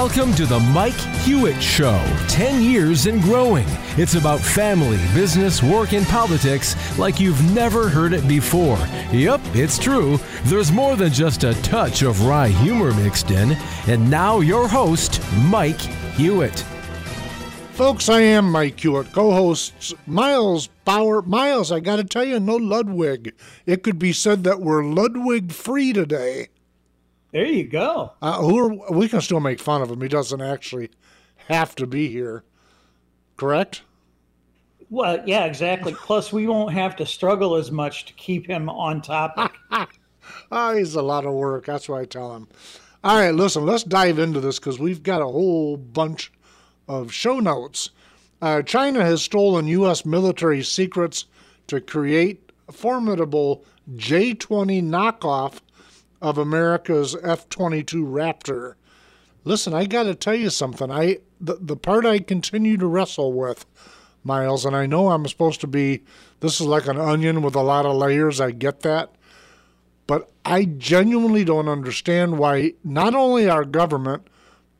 [0.00, 2.00] Welcome to the Mike Hewitt Show.
[2.28, 3.66] 10 years and growing.
[3.96, 8.78] It's about family, business, work, and politics like you've never heard it before.
[9.10, 10.20] Yep, it's true.
[10.44, 13.56] There's more than just a touch of wry humor mixed in.
[13.88, 15.80] And now, your host, Mike
[16.14, 16.60] Hewitt.
[17.72, 21.22] Folks, I am Mike Hewitt, co hosts Miles Bauer.
[21.22, 23.34] Miles, I got to tell you, no Ludwig.
[23.66, 26.50] It could be said that we're Ludwig free today.
[27.32, 28.12] There you go.
[28.22, 30.00] Uh, who are, we can still make fun of him.
[30.00, 30.90] He doesn't actually
[31.48, 32.44] have to be here.
[33.36, 33.82] Correct?
[34.90, 35.94] Well, yeah, exactly.
[35.94, 39.52] Plus, we won't have to struggle as much to keep him on topic.
[40.50, 41.66] oh, he's a lot of work.
[41.66, 42.48] That's what I tell him.
[43.04, 46.32] All right, listen, let's dive into this because we've got a whole bunch
[46.88, 47.90] of show notes.
[48.40, 50.04] Uh, China has stolen U.S.
[50.04, 51.26] military secrets
[51.66, 53.64] to create a formidable
[53.94, 55.60] J 20 knockoff
[56.20, 58.74] of America's F 22 Raptor.
[59.44, 60.90] Listen, I got to tell you something.
[60.90, 63.64] I the, the part I continue to wrestle with,
[64.24, 66.02] Miles, and I know I'm supposed to be,
[66.40, 68.40] this is like an onion with a lot of layers.
[68.40, 69.12] I get that.
[70.06, 74.26] But I genuinely don't understand why not only our government,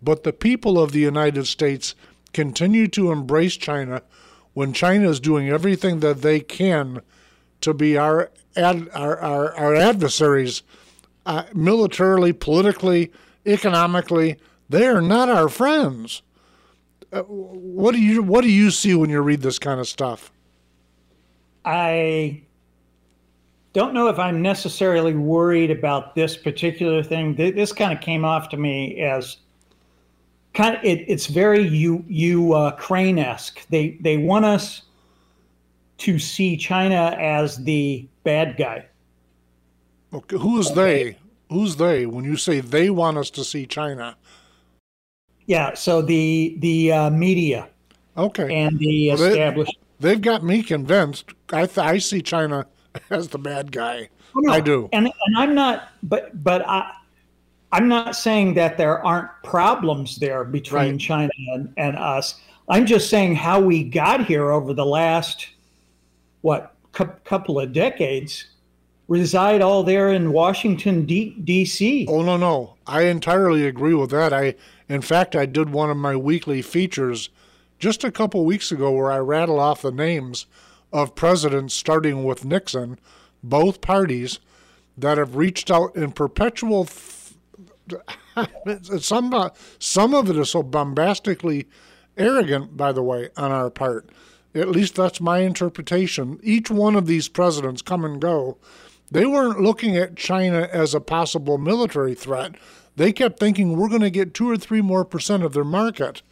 [0.03, 1.95] but the people of the United States
[2.33, 4.03] continue to embrace China
[4.55, 7.03] when China is doing everything that they can
[7.61, 10.63] to be our ad, our, our, our adversaries
[11.29, 13.13] uh, militarily, politically,
[13.47, 14.39] economically.
[14.69, 16.23] They are not our friends.
[17.13, 20.33] Uh, what do you what do you see when you read this kind of stuff?
[21.65, 22.43] I
[23.75, 27.35] don't know if I'm necessarily worried about this particular thing.
[27.35, 29.37] This kind of came off to me as
[30.55, 33.67] kind of it, it's very you you uh, Crane esque.
[33.69, 34.83] They they want us
[35.99, 38.88] to see China as the bad guy.
[40.13, 41.19] Okay, who's they?
[41.51, 42.07] Who's they?
[42.07, 44.17] When you say they want us to see China,
[45.47, 45.75] yeah.
[45.75, 47.69] So the the uh, media,
[48.17, 49.79] okay, and the well, established.
[50.01, 51.33] They, have got me convinced.
[51.53, 52.67] I th- I see China
[53.11, 54.09] as the bad guy.
[54.35, 54.53] Oh, no.
[54.53, 55.91] I do, and and I'm not.
[56.03, 56.93] But but I.
[57.71, 60.99] I'm not saying that there aren't problems there between right.
[61.01, 62.41] China and, and us.
[62.71, 65.49] I'm just saying how we got here over the last,
[66.41, 68.47] what, cu- couple of decades
[69.09, 72.07] reside all there in Washington D.C.
[72.09, 74.33] Oh no, no, I entirely agree with that.
[74.33, 74.55] I,
[74.89, 77.31] in fact, I did one of my weekly features
[77.79, 80.47] just a couple weeks ago where I rattle off the names
[80.93, 82.99] of presidents, starting with Nixon,
[83.43, 84.39] both parties
[84.97, 86.87] that have reached out in perpetual.
[89.01, 91.67] Some some of it is so bombastically
[92.17, 94.11] arrogant, by the way, on our part.
[94.55, 96.39] At least that's my interpretation.
[96.43, 98.59] Each one of these presidents come and go
[99.11, 102.55] they weren't looking at China as a possible military threat.
[102.97, 106.23] They kept thinking we're going to get two or three more percent of their market.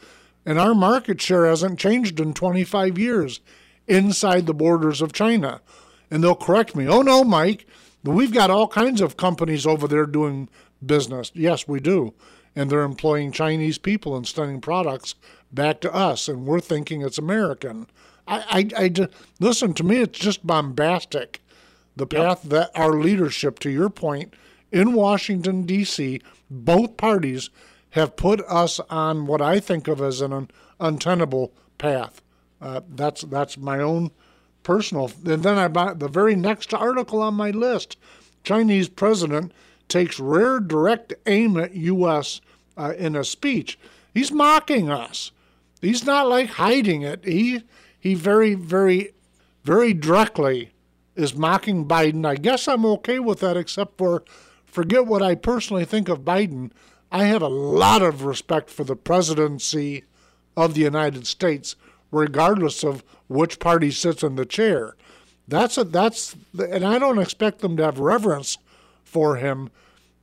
[0.44, 3.40] And our market share hasn't changed in 25 years
[3.86, 5.60] inside the borders of China.
[6.10, 6.86] And they'll correct me.
[6.86, 7.66] Oh, no, Mike,
[8.04, 10.48] we've got all kinds of companies over there doing
[10.84, 11.32] business.
[11.34, 12.14] Yes, we do.
[12.54, 15.14] And they're employing Chinese people and sending products
[15.52, 16.28] back to us.
[16.28, 17.86] And we're thinking it's American.
[18.28, 19.08] I, I, I
[19.40, 21.40] listen to me, it's just bombastic
[21.96, 22.50] the path yep.
[22.50, 24.34] that our leadership, to your point,
[24.70, 26.20] in Washington, D.C.,
[26.50, 27.50] both parties
[27.90, 32.20] have put us on what I think of as an un- untenable path.
[32.60, 34.10] Uh, that's that's my own
[34.62, 35.10] personal.
[35.24, 37.96] And then I bought the very next article on my list.
[38.44, 39.52] Chinese president
[39.88, 42.40] takes rare direct aim at U.S.
[42.76, 43.78] Uh, in a speech.
[44.12, 45.32] He's mocking us.
[45.80, 47.24] He's not like hiding it.
[47.24, 47.62] He
[47.98, 49.12] he very very
[49.64, 50.72] very directly
[51.16, 52.24] is mocking Biden.
[52.26, 54.22] I guess I'm okay with that, except for
[54.64, 56.70] forget what I personally think of Biden.
[57.10, 60.04] I have a lot of respect for the presidency
[60.56, 61.76] of the United States,
[62.10, 64.96] regardless of which party sits in the chair.
[65.48, 68.58] That's a, that's and I don't expect them to have reverence
[69.04, 69.70] for him,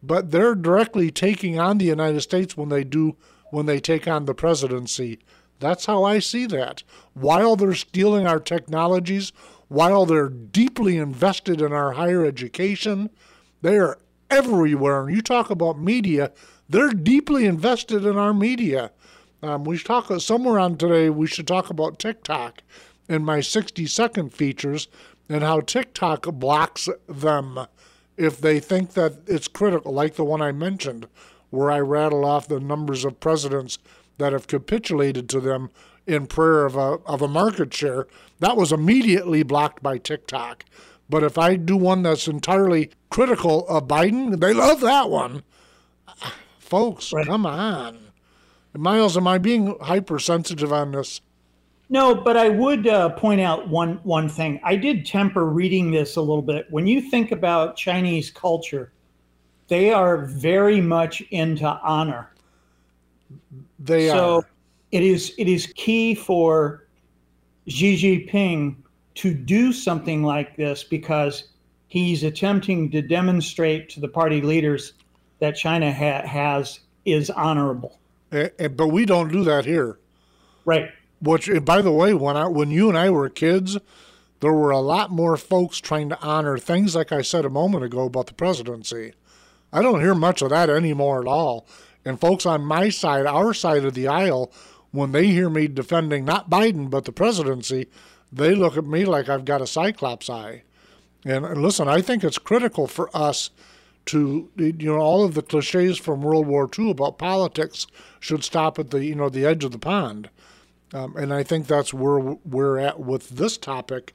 [0.01, 3.15] but they're directly taking on the United States when they do
[3.51, 5.19] when they take on the presidency.
[5.59, 6.83] That's how I see that.
[7.13, 9.31] While they're stealing our technologies,
[9.73, 13.09] while they're deeply invested in our higher education,
[13.63, 13.97] they are
[14.29, 15.07] everywhere.
[15.07, 16.31] And you talk about media,
[16.69, 18.91] they're deeply invested in our media.
[19.41, 21.09] Um, we should talk somewhere on today.
[21.09, 22.61] We should talk about TikTok
[23.09, 24.89] in my 60 second features
[25.27, 27.65] and how TikTok blocks them
[28.15, 31.07] if they think that it's critical, like the one I mentioned,
[31.49, 33.79] where I rattle off the numbers of presidents
[34.19, 35.71] that have capitulated to them
[36.05, 38.07] in prayer of a, of a market share,
[38.39, 40.65] that was immediately blocked by TikTok.
[41.09, 45.43] But if I do one that's entirely critical of Biden, they love that one.
[46.59, 47.25] Folks, right.
[47.25, 47.99] come on.
[48.75, 51.21] Miles, am I being hypersensitive on this?
[51.89, 54.59] No, but I would uh, point out one one thing.
[54.63, 56.65] I did temper reading this a little bit.
[56.71, 58.91] When you think about Chinese culture,
[59.67, 62.31] they are very much into honor.
[63.77, 64.49] They so are.
[64.93, 66.85] It is it is key for
[67.67, 68.75] Xi Jinping
[69.15, 71.49] to do something like this because
[71.87, 74.93] he's attempting to demonstrate to the party leaders
[75.39, 77.99] that China ha- has is honorable.
[78.31, 79.97] Eh, eh, but we don't do that here.
[80.63, 80.91] Right.
[81.21, 83.79] Which, eh, by the way, when I when you and I were kids,
[84.41, 87.83] there were a lot more folks trying to honor things like I said a moment
[87.83, 89.13] ago about the presidency.
[89.71, 91.65] I don't hear much of that anymore at all.
[92.05, 94.51] And folks on my side, our side of the aisle,
[94.93, 97.87] when they hear me defending not Biden but the presidency,
[98.31, 100.63] they look at me like I've got a cyclops eye.
[101.25, 103.49] And, and listen, I think it's critical for us
[104.05, 107.87] to you know all of the cliches from World War II about politics
[108.19, 110.29] should stop at the you know the edge of the pond,
[110.93, 114.13] um, and I think that's where we're at with this topic.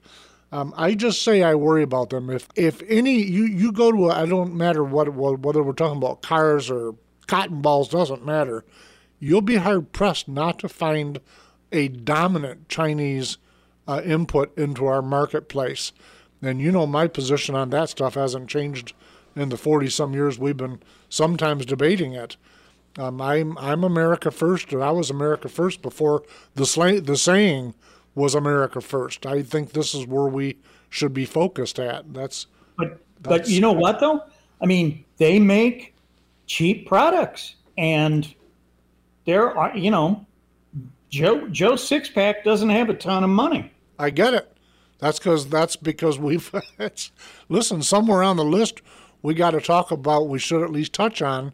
[0.52, 2.28] Um, I just say I worry about them.
[2.30, 6.22] If if any you you go to I don't matter what whether we're talking about
[6.22, 6.94] cars or
[7.26, 8.64] cotton balls doesn't matter.
[9.18, 11.20] You'll be hard pressed not to find
[11.72, 13.38] a dominant Chinese
[13.86, 15.92] uh, input into our marketplace.
[16.40, 18.92] And you know my position on that stuff hasn't changed
[19.34, 22.36] in the 40 some years we've been sometimes debating it.
[22.98, 26.24] Um, I'm I'm America first, and I was America first before
[26.54, 27.74] the slang, the saying
[28.14, 29.24] was America first.
[29.24, 30.58] I think this is where we
[30.90, 32.12] should be focused at.
[32.12, 34.22] That's but that's, but you know what though?
[34.60, 35.94] I mean, they make
[36.46, 38.34] cheap products, and
[39.28, 40.26] there are you know,
[41.10, 43.70] Joe Joe Sixpack doesn't have a ton of money.
[43.98, 44.56] I get it.
[45.00, 46.50] That's because that's because we've
[47.50, 48.80] listen somewhere on the list
[49.20, 50.28] we got to talk about.
[50.28, 51.52] We should at least touch on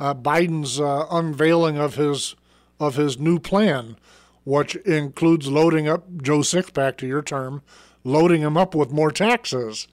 [0.00, 2.34] uh, Biden's uh, unveiling of his
[2.80, 3.96] of his new plan,
[4.42, 7.62] which includes loading up Joe Sixpack to your term,
[8.02, 9.86] loading him up with more taxes.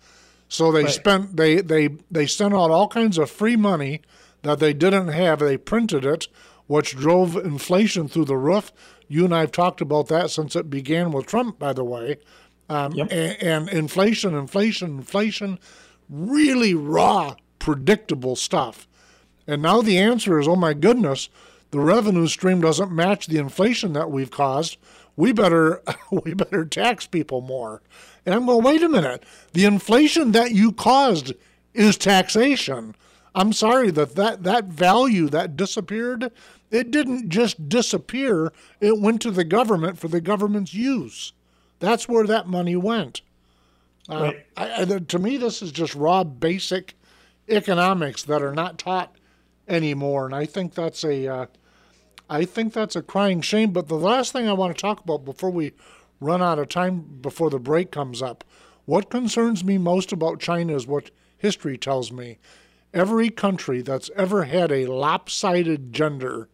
[0.47, 0.91] So they right.
[0.91, 4.01] spent they they they sent out all kinds of free money
[4.41, 5.37] that they didn't have.
[5.37, 6.27] They printed it,
[6.69, 8.71] which drove inflation through the roof.
[9.07, 12.17] You and I have talked about that since it began with Trump, by the way.
[12.69, 13.07] Um, yep.
[13.09, 15.57] and, and inflation, inflation, inflation
[16.07, 18.87] really raw, predictable stuff.
[19.47, 21.29] And now the answer is oh my goodness,
[21.71, 24.77] the revenue stream doesn't match the inflation that we've caused.
[25.15, 25.81] We better
[26.11, 27.81] we better tax people more.
[28.27, 29.23] And I'm going, wait a minute.
[29.53, 31.33] The inflation that you caused
[31.73, 32.93] is taxation.
[33.35, 36.31] I'm sorry that that, that value that disappeared,
[36.71, 38.51] it didn't just disappear.
[38.79, 41.33] It went to the government for the government's use.
[41.79, 43.21] That's where that money went.
[44.09, 44.45] Uh, right.
[44.57, 46.95] I, I, to me, this is just raw, basic
[47.47, 49.15] economics that are not taught
[49.67, 51.45] anymore, and I think that's a, uh,
[52.29, 53.71] I think that's a crying shame.
[53.71, 55.73] But the last thing I want to talk about before we
[56.19, 58.43] run out of time, before the break comes up,
[58.85, 62.39] what concerns me most about China is what history tells me.
[62.93, 66.49] Every country that's ever had a lopsided gender,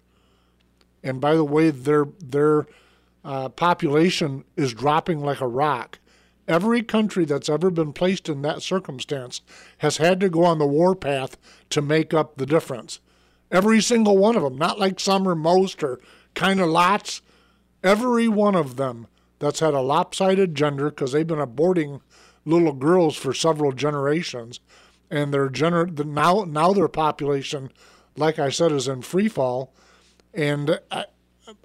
[1.05, 2.67] and by the way, their their
[3.23, 5.99] uh, population is dropping like a rock
[6.47, 9.41] Every country that's ever been placed in that circumstance
[9.79, 11.37] has had to go on the warpath
[11.71, 12.99] to make up the difference.
[13.51, 15.99] Every single one of them, not like some or most or
[16.35, 17.21] kind of lots.
[17.83, 19.07] Every one of them
[19.39, 22.01] that's had a lopsided gender because they've been aborting
[22.45, 24.59] little girls for several generations,
[25.09, 27.71] and their gener- now now their population,
[28.15, 29.73] like I said, is in free fall.
[30.35, 31.03] And uh,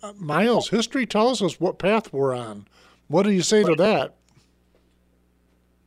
[0.02, 2.66] uh, Miles, history tells us what path we're on.
[3.08, 4.14] What do you say to that?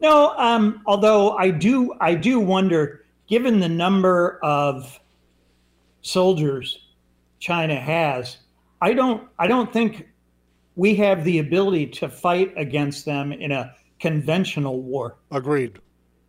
[0.01, 4.99] No, um, although I do, I do wonder, given the number of
[6.01, 6.79] soldiers
[7.39, 8.37] China has,
[8.81, 10.09] I don't, I don't think
[10.75, 15.15] we have the ability to fight against them in a conventional war.
[15.31, 15.79] Agreed,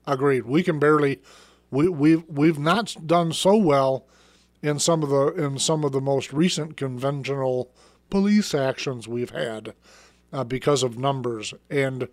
[0.07, 0.45] agreed.
[0.45, 1.21] We can barely,
[1.73, 4.07] we we've we've not done so well
[4.64, 7.71] in some of the in some of the most recent conventional
[8.09, 9.75] police actions we've had
[10.33, 12.09] uh, because of numbers and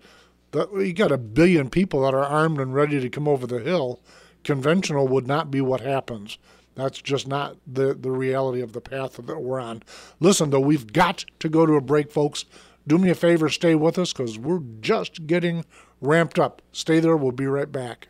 [0.73, 4.01] you got a billion people that are armed and ready to come over the hill.
[4.43, 6.37] Conventional would not be what happens.
[6.75, 9.83] That's just not the, the reality of the path that we're on.
[10.19, 12.43] Listen, though, we've got to go to a break, folks.
[12.85, 15.63] Do me a favor, stay with us because we're just getting
[16.01, 16.61] ramped up.
[16.73, 18.07] Stay there, we'll be right back.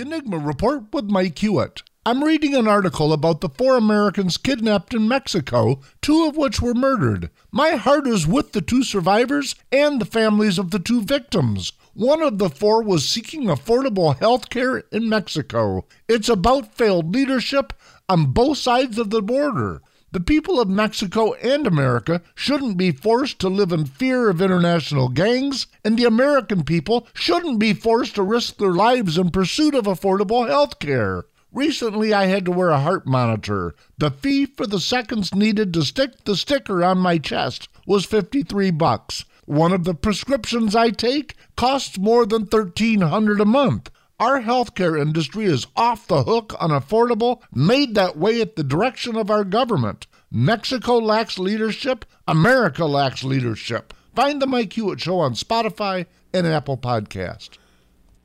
[0.00, 1.82] Enigma Report with Mike Hewitt.
[2.06, 6.72] I'm reading an article about the four Americans kidnapped in Mexico, two of which were
[6.72, 7.28] murdered.
[7.52, 11.74] My heart is with the two survivors and the families of the two victims.
[11.92, 15.84] One of the four was seeking affordable health care in Mexico.
[16.08, 17.74] It's about failed leadership
[18.08, 19.82] on both sides of the border.
[20.12, 25.08] The people of Mexico and America shouldn't be forced to live in fear of international
[25.08, 29.84] gangs, and the American people shouldn't be forced to risk their lives in pursuit of
[29.84, 31.26] affordable health care.
[31.52, 33.76] Recently, I had to wear a heart monitor.
[33.98, 38.72] The fee for the seconds needed to stick the sticker on my chest was 53
[38.72, 39.24] bucks.
[39.46, 43.90] One of the prescriptions I take costs more than 1300 a month.
[44.20, 49.30] Our healthcare industry is off the hook, unaffordable, made that way at the direction of
[49.30, 50.06] our government.
[50.30, 52.04] Mexico lacks leadership.
[52.28, 53.94] America lacks leadership.
[54.14, 57.56] Find the Mike Hewitt Show on Spotify and Apple Podcast.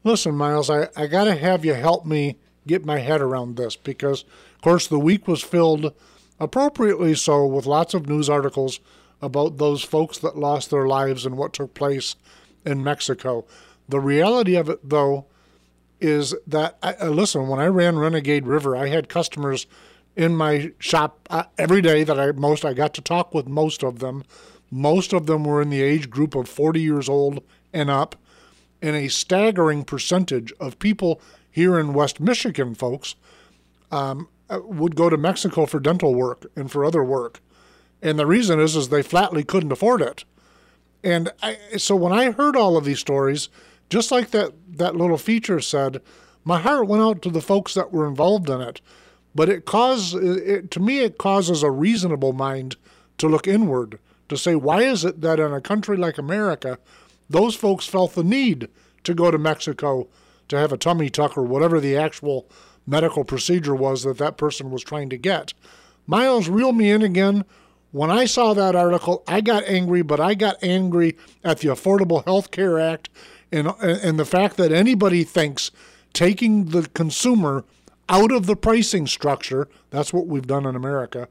[0.03, 3.77] Listen, Miles, I, I got to have you help me get my head around this
[3.77, 4.23] because,
[4.55, 5.93] of course, the week was filled
[6.41, 8.81] appropriately so with lots of news articles
[9.21, 12.17] about those folks that lost their lives and what took place
[12.65, 13.45] in Mexico.
[13.87, 15.27] The reality of it, though,
[15.99, 17.47] is that I, uh, listen.
[17.47, 19.67] When I ran Renegade River, I had customers
[20.15, 23.83] in my shop uh, every day that I most I got to talk with most
[23.83, 24.23] of them.
[24.71, 28.15] Most of them were in the age group of 40 years old and up,
[28.81, 33.15] and a staggering percentage of people here in West Michigan, folks,
[33.91, 37.39] um, uh, would go to Mexico for dental work and for other work.
[38.01, 40.25] And the reason is, is they flatly couldn't afford it.
[41.03, 43.49] And I, so when I heard all of these stories,
[43.89, 46.01] just like that, that little feature said,
[46.43, 48.81] my heart went out to the folks that were involved in it.
[49.33, 52.77] But it caused, it, to me, it causes a reasonable mind
[53.17, 53.99] to look inward,
[54.29, 56.79] to say, why is it that in a country like America,
[57.29, 58.69] those folks felt the need
[59.03, 60.07] to go to Mexico
[60.47, 62.49] to have a tummy tuck or whatever the actual
[62.87, 65.53] medical procedure was that that person was trying to get?
[66.07, 67.43] Miles, reel me in again
[67.95, 71.15] when I saw that article, I got angry, but I got angry
[71.45, 73.07] at the Affordable Health Care Act
[73.51, 75.71] and, and the fact that anybody thinks
[76.13, 77.65] taking the consumer
[78.07, 81.27] out of the pricing structure, that's what we've done in America,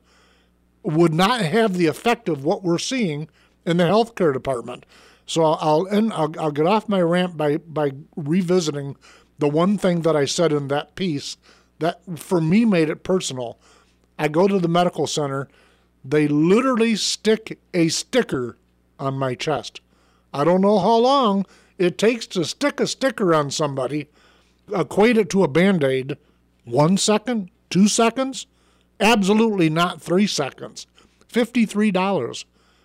[0.83, 3.29] would not have the effect of what we're seeing
[3.65, 4.85] in the healthcare department.
[5.27, 8.97] So I'll end, I'll, I'll get off my rant by, by revisiting
[9.39, 11.37] the one thing that I said in that piece
[11.79, 13.59] that for me made it personal.
[14.19, 15.49] I go to the medical center
[16.05, 18.59] they literally stick a sticker
[18.99, 19.81] on my chest.
[20.35, 21.47] I don't know how long
[21.79, 24.09] it takes to stick a sticker on somebody,
[24.75, 26.17] equate it to a band aid.
[26.65, 27.51] One second?
[27.71, 28.47] Two seconds?
[29.01, 30.87] Absolutely not three seconds.
[31.33, 32.45] $53.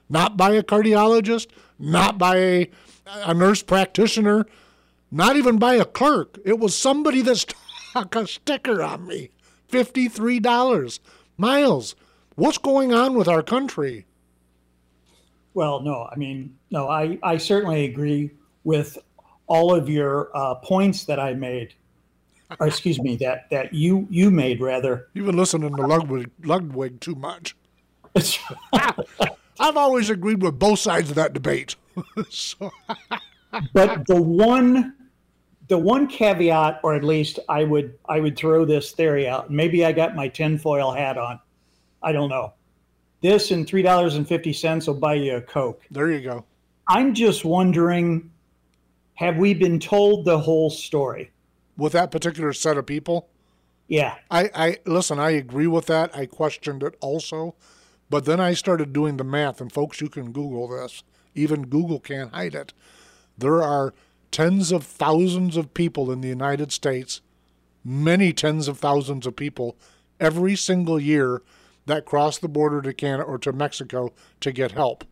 [0.10, 2.70] Not by a cardiologist, not by a,
[3.06, 4.46] a nurse practitioner,
[5.12, 6.40] not even by a clerk.
[6.44, 7.38] It was somebody that
[7.90, 9.30] stuck a sticker on me.
[9.72, 11.00] $53.
[11.38, 11.96] Miles,
[12.40, 14.06] What's going on with our country?
[15.54, 18.32] Well, no, I mean, no, I, I certainly agree
[18.70, 19.00] with
[19.48, 21.74] all of your uh, points that I made,
[22.60, 25.08] or excuse me, that that you you made rather.
[25.14, 27.56] You've been listening to Ludwig, Ludwig too much.
[29.60, 31.76] I've always agreed with both sides of that debate.
[32.30, 32.72] so.
[33.74, 34.94] but the one
[35.68, 39.50] the one caveat, or at least I would I would throw this theory out.
[39.50, 41.40] Maybe I got my tinfoil hat on.
[42.04, 42.54] I don't know.
[43.22, 45.82] This and three dollars and fifty cents will buy you a Coke.
[45.90, 46.46] There you go.
[46.88, 48.32] I'm just wondering,
[49.20, 51.30] have we been told the whole story
[51.76, 53.28] with that particular set of people?
[53.90, 54.16] Yeah.
[54.32, 55.20] I, I listen.
[55.20, 56.16] I agree with that.
[56.16, 57.56] I questioned it also,
[58.10, 59.60] but then I started doing the math.
[59.60, 61.04] And folks, you can Google this.
[61.36, 62.72] Even Google can't hide it.
[63.38, 63.94] There are
[64.32, 67.20] tens of thousands of people in the United States,
[67.84, 69.76] many tens of thousands of people
[70.22, 71.42] every single year
[71.88, 75.04] that cross the border to Canada or to Mexico to get help.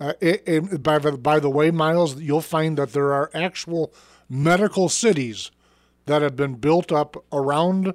[0.00, 3.92] Uh, it, it, by, by the way, Miles, you'll find that there are actual
[4.28, 5.50] medical cities
[6.06, 7.94] that have been built up around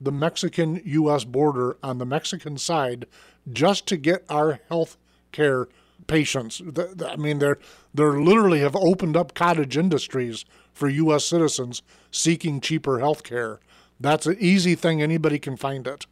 [0.00, 1.24] the Mexican U.S.
[1.24, 3.06] border on the Mexican side
[3.50, 4.96] just to get our health
[5.32, 5.68] care
[6.06, 6.62] patients.
[7.04, 7.58] I mean, they're
[7.92, 11.24] they're literally have opened up cottage industries for U.S.
[11.24, 13.58] citizens seeking cheaper health care.
[13.98, 16.06] That's an easy thing; anybody can find it.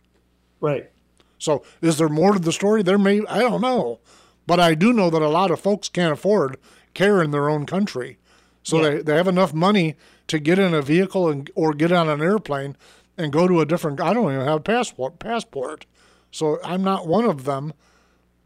[0.61, 0.91] Right.
[1.39, 2.83] So is there more to the story?
[2.83, 4.01] There may I don't know,
[4.47, 6.59] but I do know that a lot of folks can't afford
[6.95, 8.19] care in their own country,
[8.63, 8.91] so yeah.
[8.91, 9.97] they they have enough money
[10.29, 12.77] to get in a vehicle and or get on an airplane
[13.17, 14.01] and go to a different.
[14.01, 15.87] I don't even have a passport passport,
[16.31, 17.73] so I'm not one of them.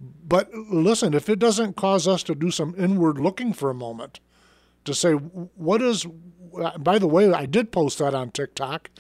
[0.01, 4.21] But listen, if it doesn't cause us to do some inward looking for a moment,
[4.85, 6.07] to say what is.
[6.81, 8.91] By the way, I did post that on TikTok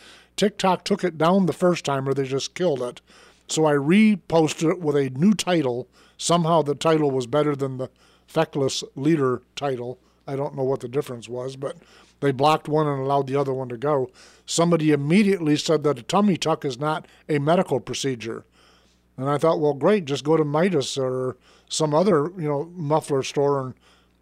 [0.40, 3.02] TikTok took it down the first time, or they just killed it.
[3.47, 5.87] So I reposted it with a new title.
[6.21, 7.89] Somehow the title was better than the
[8.27, 9.99] feckless leader title.
[10.27, 11.79] I don't know what the difference was, but
[12.21, 14.11] they blocked one and allowed the other one to go.
[14.45, 18.45] Somebody immediately said that a tummy tuck is not a medical procedure.
[19.17, 21.39] And I thought, well, great, just go to Midas or
[21.71, 23.75] some other, you know, muffler store and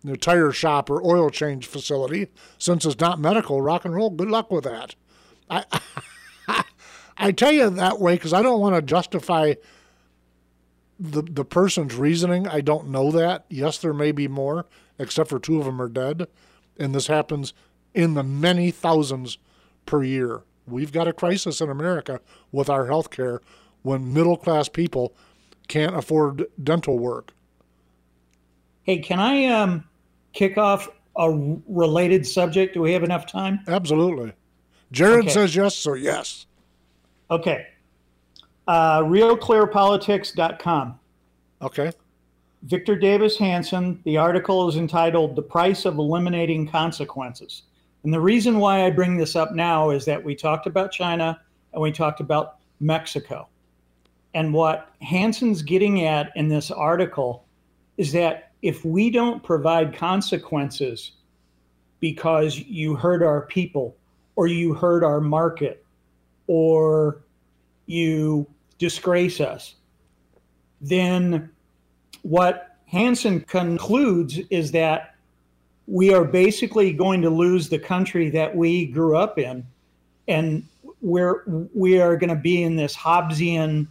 [0.04, 2.28] you know, tire shop or oil change facility.
[2.58, 4.94] Since it's not medical, rock and roll, good luck with that.
[5.50, 5.64] I,
[7.18, 9.54] I tell you that way because I don't want to justify
[10.98, 12.46] the the person's reasoning.
[12.48, 13.44] I don't know that.
[13.48, 14.66] Yes, there may be more,
[14.98, 16.26] except for two of them are dead,
[16.78, 17.54] and this happens
[17.94, 19.38] in the many thousands
[19.86, 20.42] per year.
[20.66, 22.20] We've got a crisis in America
[22.52, 23.40] with our health care
[23.82, 25.14] when middle class people
[25.68, 27.32] can't afford dental work.
[28.82, 29.84] Hey, can I um,
[30.32, 31.30] kick off a
[31.66, 32.74] related subject?
[32.74, 33.60] Do we have enough time?
[33.66, 34.32] Absolutely.
[34.92, 35.30] Jared okay.
[35.30, 36.46] says yes, so yes.
[37.30, 37.66] Okay.
[38.68, 41.00] Uh, RealClearPolitics.com.
[41.62, 41.90] Okay.
[42.64, 44.02] Victor Davis Hanson.
[44.04, 47.62] The article is entitled The Price of Eliminating Consequences.
[48.04, 51.40] And the reason why I bring this up now is that we talked about China
[51.72, 53.48] and we talked about Mexico.
[54.34, 57.46] And what Hanson's getting at in this article
[57.96, 61.12] is that if we don't provide consequences
[62.00, 63.96] because you hurt our people
[64.36, 65.86] or you hurt our market
[66.46, 67.22] or
[67.86, 68.46] you
[68.78, 69.74] disgrace us,
[70.80, 71.50] then
[72.22, 75.14] what Hanson concludes is that
[75.86, 79.66] we are basically going to lose the country that we grew up in
[80.26, 80.66] and
[81.00, 81.44] we're
[81.74, 83.86] we are going to be in this hobbesian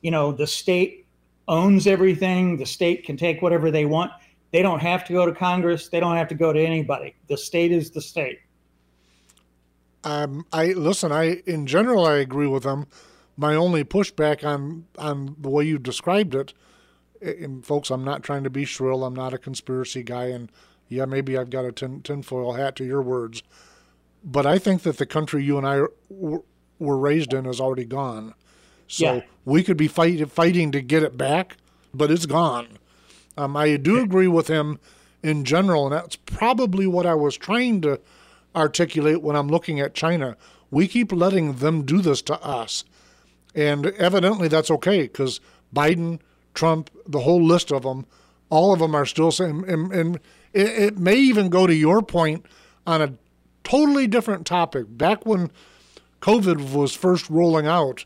[0.00, 1.04] you know the state
[1.48, 4.10] owns everything the state can take whatever they want
[4.52, 7.36] they don't have to go to congress they don't have to go to anybody the
[7.36, 8.38] state is the state
[10.04, 11.12] um, I listen.
[11.12, 12.86] I in general I agree with them.
[13.36, 16.52] My only pushback on on the way you described it,
[17.20, 19.04] and folks, I'm not trying to be shrill.
[19.04, 20.50] I'm not a conspiracy guy, and
[20.88, 23.42] yeah, maybe I've got a tin, tinfoil hat to your words,
[24.22, 26.42] but I think that the country you and I were,
[26.78, 28.34] were raised in is already gone.
[28.86, 29.22] So yeah.
[29.46, 31.56] we could be fight, fighting to get it back,
[31.94, 32.78] but it's gone.
[33.38, 34.78] Um, I do agree with him
[35.22, 38.00] in general, and that's probably what I was trying to
[38.54, 40.36] articulate when I'm looking at China.
[40.70, 42.84] We keep letting them do this to us.
[43.54, 45.40] And evidently that's okay because
[45.74, 46.20] Biden,
[46.54, 48.06] Trump, the whole list of them,
[48.50, 50.16] all of them are still saying, and, and
[50.52, 52.46] it, it may even go to your point
[52.86, 53.14] on a
[53.64, 54.86] totally different topic.
[54.88, 55.50] Back when
[56.20, 58.04] COVID was first rolling out,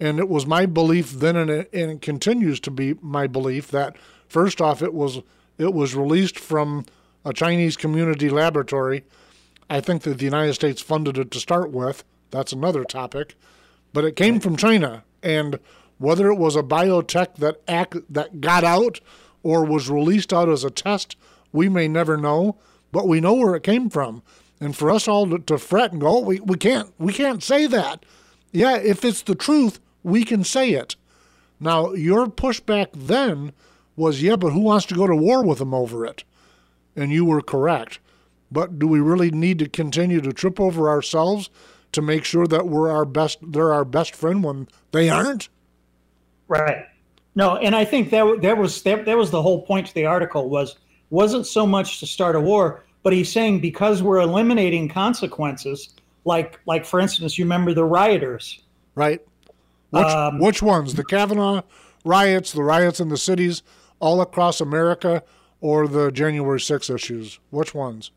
[0.00, 3.70] and it was my belief then, and it, and it continues to be my belief
[3.70, 5.20] that first off, it was
[5.56, 6.84] it was released from
[7.24, 9.04] a Chinese community laboratory
[9.68, 12.04] I think that the United States funded it to start with.
[12.30, 13.36] That's another topic.
[13.94, 15.04] But it came from China.
[15.22, 15.58] And
[15.96, 19.00] whether it was a biotech that act, that got out
[19.42, 21.16] or was released out as a test,
[21.52, 22.58] we may never know.
[22.92, 24.22] But we know where it came from.
[24.60, 27.42] And for us all to, to fret and go, oh, we, we can't we can't
[27.42, 28.04] say that.
[28.52, 30.96] Yeah, if it's the truth, we can say it.
[31.58, 33.52] Now your pushback then
[33.96, 36.24] was, yeah, but who wants to go to war with them over it?
[36.96, 38.00] And you were correct.
[38.50, 41.50] But do we really need to continue to trip over ourselves
[41.94, 45.48] to make sure that we're our best they're our best friend when they aren't?
[46.48, 46.84] Right.
[47.34, 50.06] No, and I think that that was that, that was the whole point to the
[50.06, 50.76] article was
[51.10, 56.60] wasn't so much to start a war, but he's saying because we're eliminating consequences, like
[56.66, 58.62] like for instance, you remember the rioters,
[58.94, 59.20] right?
[59.90, 60.94] Which, um, which ones?
[60.94, 61.62] The Kavanaugh
[62.04, 63.62] riots, the riots in the cities
[64.00, 65.22] all across America,
[65.60, 67.38] or the January 6 issues?
[67.50, 68.10] Which ones?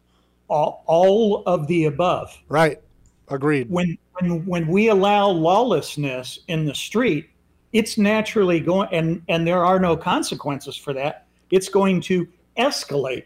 [0.47, 2.37] all, all of the above.
[2.49, 2.81] Right.
[3.29, 3.69] Agreed.
[3.69, 7.29] When, when when we allow lawlessness in the street,
[7.73, 11.27] it's naturally going and and there are no consequences for that.
[11.51, 13.25] It's going to escalate.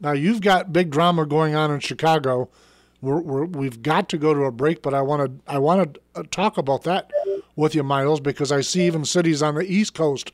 [0.00, 2.48] Now you've got big drama going on in Chicago.
[3.02, 5.94] We're, we're, we've got to go to a break, but I want to I want
[5.94, 7.10] to uh, talk about that
[7.56, 10.32] with you, Miles, because I see even cities on the East Coast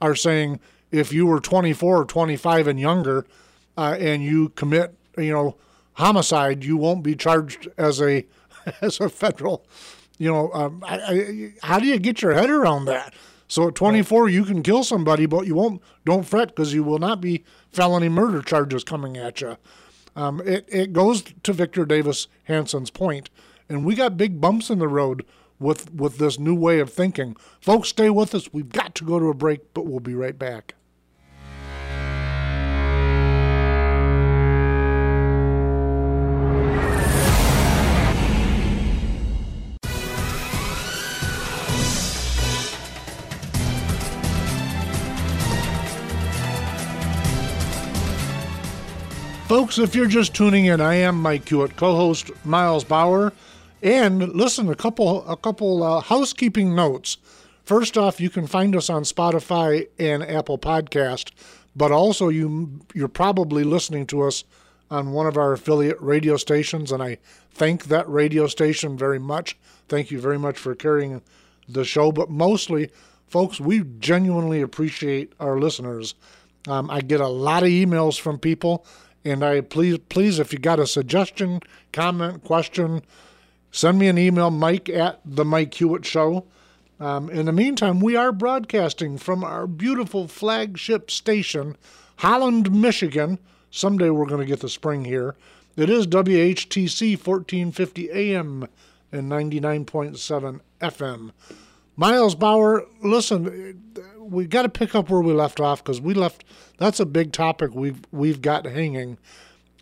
[0.00, 3.26] are saying if you were 24 or 25 and younger,
[3.76, 5.56] uh, and you commit you know,
[5.96, 8.26] homicide, you won't be charged as a
[8.80, 9.66] as a federal.
[10.18, 13.12] You know, um, I, I, how do you get your head around that?
[13.48, 15.82] So at 24, you can kill somebody, but you won't.
[16.04, 19.56] Don't fret because you will not be felony murder charges coming at you.
[20.14, 23.28] Um, it it goes to Victor Davis Hanson's point,
[23.68, 25.24] and we got big bumps in the road
[25.58, 27.36] with with this new way of thinking.
[27.60, 28.52] Folks, stay with us.
[28.52, 30.75] We've got to go to a break, but we'll be right back.
[49.48, 53.32] Folks, if you're just tuning in, I am Mike Hewitt, co-host Miles Bauer,
[53.80, 57.18] and listen, a couple a couple uh, housekeeping notes.
[57.62, 61.30] First off, you can find us on Spotify and Apple Podcast,
[61.76, 64.42] but also you you're probably listening to us
[64.90, 67.18] on one of our affiliate radio stations, and I
[67.52, 69.56] thank that radio station very much.
[69.88, 71.22] Thank you very much for carrying
[71.68, 72.90] the show, but mostly,
[73.28, 76.16] folks, we genuinely appreciate our listeners.
[76.66, 78.84] Um, I get a lot of emails from people,
[79.26, 81.60] and I please, please, if you got a suggestion,
[81.92, 83.02] comment, question,
[83.72, 86.46] send me an email, Mike at the Mike Hewitt Show.
[87.00, 91.76] Um, in the meantime, we are broadcasting from our beautiful flagship station,
[92.18, 93.38] Holland, Michigan.
[93.70, 95.34] Someday we're going to get the spring here.
[95.76, 98.68] It is WHTC 1450 AM
[99.12, 101.32] and 99.7 FM.
[101.96, 103.82] Miles Bauer, listen,
[104.28, 106.44] we got to pick up where we left off because we left.
[106.78, 109.18] That's a big topic we've we've got hanging.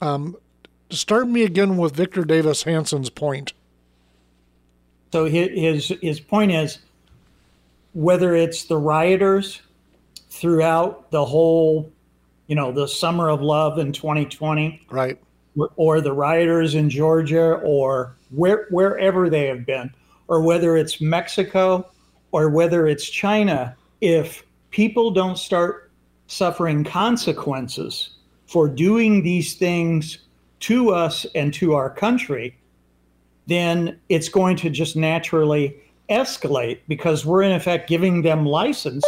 [0.01, 0.37] Um,
[0.91, 3.53] start me again with Victor Davis Hanson's point.
[5.13, 6.79] So his his point is
[7.93, 9.63] whether it's the rioters
[10.29, 11.93] throughout the whole,
[12.49, 15.19] you know, the summer of love in 2020, right,
[15.77, 19.93] or the rioters in Georgia, or where wherever they have been,
[20.27, 21.89] or whether it's Mexico,
[22.33, 25.91] or whether it's China, if people don't start
[26.27, 28.11] suffering consequences
[28.47, 30.19] for doing these things
[30.61, 32.55] to us and to our country,
[33.47, 35.75] then it's going to just naturally
[36.11, 39.05] escalate because we're in effect giving them license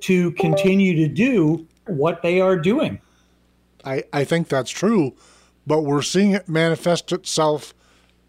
[0.00, 3.00] to continue to do what they are doing.
[3.84, 5.14] I, I think that's true,
[5.64, 7.72] but we're seeing it manifest itself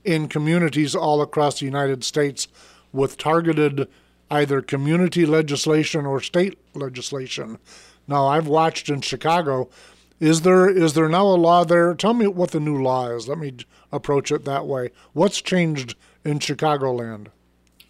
[0.03, 2.47] in communities all across the United States
[2.93, 3.87] with targeted
[4.31, 7.59] either community legislation or state legislation.
[8.07, 9.69] Now, I've watched in Chicago.
[10.19, 11.93] Is there is there now a law there?
[11.93, 13.27] Tell me what the new law is.
[13.27, 13.53] Let me
[13.91, 14.91] approach it that way.
[15.13, 17.27] What's changed in Chicagoland?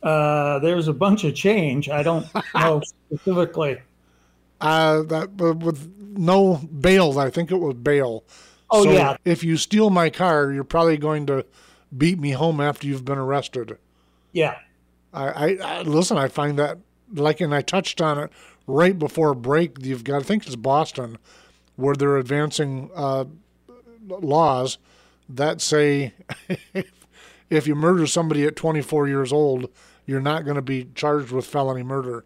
[0.01, 1.89] Uh, there's a bunch of change.
[1.89, 2.25] I don't
[2.55, 3.79] know specifically.
[4.59, 7.19] Uh, that with no bail.
[7.19, 8.23] I think it was bail.
[8.69, 9.17] Oh so yeah.
[9.25, 11.45] If you steal my car, you're probably going to
[11.95, 13.77] beat me home after you've been arrested.
[14.31, 14.57] Yeah.
[15.13, 16.17] I, I, listen.
[16.17, 16.77] I find that
[17.13, 18.31] like, and I touched on it
[18.67, 19.77] right before break.
[19.81, 20.21] You've got.
[20.21, 21.17] I think it's Boston,
[21.75, 23.25] where they're advancing uh,
[24.07, 24.77] laws
[25.29, 26.13] that say
[26.73, 26.91] if,
[27.49, 29.69] if you murder somebody at 24 years old,
[30.05, 32.23] you're not going to be charged with felony murder.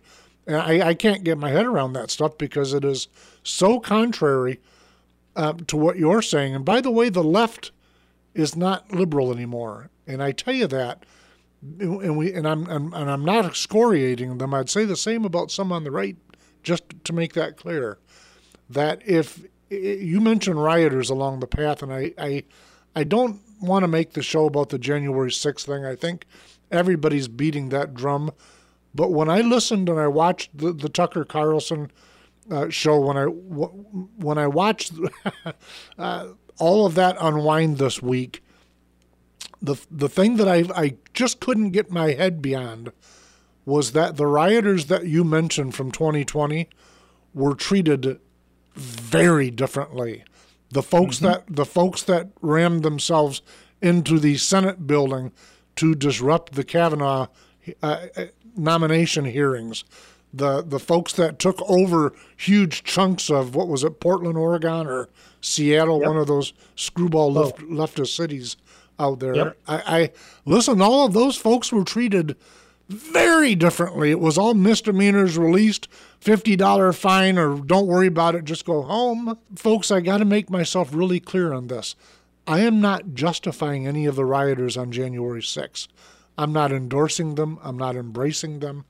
[0.47, 3.07] And I, I can't get my head around that stuff because it is
[3.43, 4.59] so contrary
[5.35, 6.55] uh, to what you're saying.
[6.55, 7.71] And by the way, the left
[8.33, 9.89] is not liberal anymore.
[10.05, 11.03] And I tell you that
[11.79, 14.53] and we and I'm, and I'm not excoriating them.
[14.53, 16.17] I'd say the same about some on the right,
[16.63, 17.97] just to make that clear.
[18.69, 22.43] That if you mentioned rioters along the path, and I I,
[22.95, 25.85] I don't want to make the show about the January 6th thing.
[25.85, 26.25] I think
[26.71, 28.31] everybody's beating that drum.
[28.93, 31.91] But when I listened and I watched the, the Tucker Carlson
[32.49, 34.93] uh, show, when I when I watched
[35.97, 38.43] uh, all of that unwind this week,
[39.65, 42.91] the the thing that I I just couldn't get my head beyond
[43.65, 46.69] was that the rioters that you mentioned from 2020
[47.33, 48.19] were treated
[48.75, 50.23] very differently.
[50.69, 51.25] The folks mm-hmm.
[51.25, 53.41] that the folks that rammed themselves
[53.81, 55.31] into the Senate building
[55.77, 57.27] to disrupt the Kavanaugh
[57.81, 58.25] uh, uh
[58.55, 59.83] nomination hearings,
[60.33, 65.09] the the folks that took over huge chunks of what was it, Portland, Oregon, or
[65.41, 66.07] Seattle, yep.
[66.07, 68.57] one of those screwball left, leftist cities
[68.99, 69.35] out there.
[69.35, 69.57] Yep.
[69.67, 70.11] I, I
[70.45, 70.81] listen.
[70.81, 72.35] All of those folks were treated
[72.87, 74.11] very differently.
[74.11, 75.87] It was all misdemeanors released,
[76.19, 79.37] fifty dollar fine, or don't worry about it, just go home.
[79.55, 81.95] Folks, I got to make myself really clear on this.
[82.47, 85.87] I am not justifying any of the rioters on January 6th.
[86.37, 87.57] I'm not endorsing them.
[87.63, 88.85] I'm not embracing them.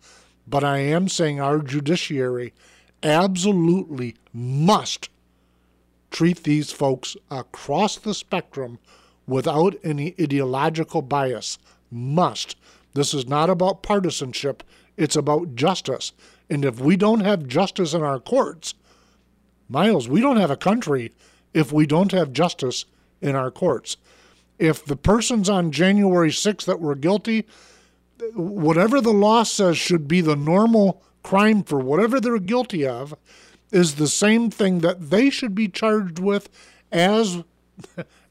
[0.45, 2.53] But I am saying our judiciary
[3.01, 5.09] absolutely must
[6.11, 8.79] treat these folks across the spectrum
[9.27, 11.57] without any ideological bias.
[11.91, 12.55] Must.
[12.93, 14.63] This is not about partisanship,
[14.97, 16.13] it's about justice.
[16.49, 18.75] And if we don't have justice in our courts,
[19.67, 21.11] Miles, we don't have a country
[21.53, 22.85] if we don't have justice
[23.21, 23.97] in our courts.
[24.59, 27.45] If the persons on January 6th that were guilty,
[28.33, 33.15] whatever the law says should be the normal crime for whatever they're guilty of,
[33.71, 36.49] is the same thing that they should be charged with
[36.91, 37.43] as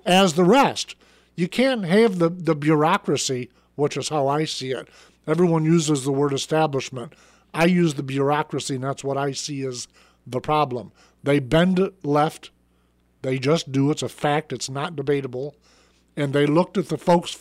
[0.05, 0.97] as the rest.
[1.37, 4.89] You can't have the, the bureaucracy, which is how I see it.
[5.27, 7.15] Everyone uses the word establishment.
[7.53, 9.89] I use the bureaucracy, and that's what I see as
[10.27, 10.93] the problem.
[11.23, 12.51] They bend left,
[13.23, 13.91] They just do.
[13.91, 14.53] It's a fact.
[14.53, 15.57] It's not debatable.
[16.17, 17.39] And they looked at the folks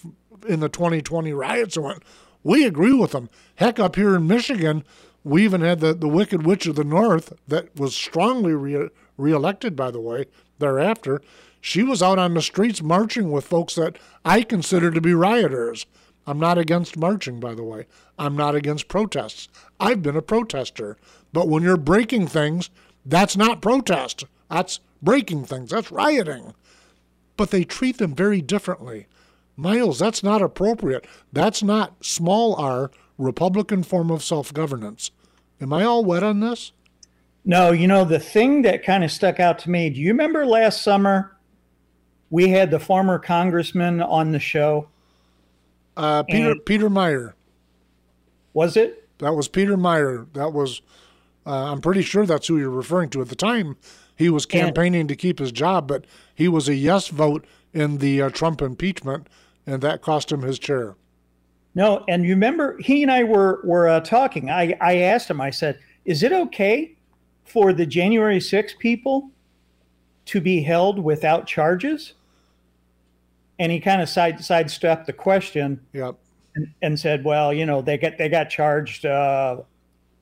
[0.48, 2.04] in the 2020 riots and went,
[2.44, 3.30] we agree with them.
[3.56, 4.84] Heck, up here in Michigan,
[5.24, 9.76] we even had the, the Wicked Witch of the North that was strongly re- reelected,
[9.76, 10.26] by the way,
[10.60, 11.22] thereafter.
[11.66, 15.86] She was out on the streets marching with folks that I consider to be rioters.
[16.28, 17.86] I'm not against marching, by the way.
[18.20, 19.48] I'm not against protests.
[19.80, 20.98] I've been a protester.
[21.32, 22.70] But when you're breaking things,
[23.06, 24.26] that's not protest.
[24.52, 25.70] That's breaking things.
[25.70, 26.54] That's rioting.
[27.38, 29.08] But they treat them very differently.
[29.56, 31.08] Miles, that's not appropriate.
[31.32, 35.12] That's not small r Republican form of self governance.
[35.62, 36.74] Am I all wet on this?
[37.46, 40.46] No, you know, the thing that kind of stuck out to me, do you remember
[40.46, 41.34] last summer
[42.34, 44.88] we had the former congressman on the show?
[45.96, 47.34] Uh, Peter Peter Meijer.
[48.54, 49.08] Was it?
[49.20, 50.26] That was Peter Meijer.
[50.34, 50.82] That was.
[51.46, 53.22] Uh, I'm pretty sure that's who you're referring to.
[53.22, 53.78] At the time,
[54.16, 58.00] he was campaigning and, to keep his job, but he was a yes vote in
[58.00, 59.28] the uh, Trump impeachment,
[59.68, 60.96] and that cost him his chair.
[61.76, 64.50] No, and you remember he and I were were uh, talking.
[64.50, 65.40] I I asked him.
[65.40, 66.96] I said, "Is it okay
[67.44, 69.30] for the January 6 people
[70.26, 72.16] to be held without charges?"
[73.64, 75.80] And he kind of side sidestepped the question.
[75.94, 76.18] Yep.
[76.56, 79.62] And, and said, "Well, you know, they get they got charged uh,